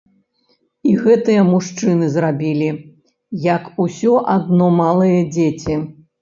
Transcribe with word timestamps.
І 0.91 0.93
гэтыя 1.03 1.41
мужчыны 1.49 2.07
зрабілі, 2.15 2.69
як 3.49 3.69
усё 3.85 4.15
адно 4.37 4.71
малыя 4.81 5.21
дзеці. 5.37 5.79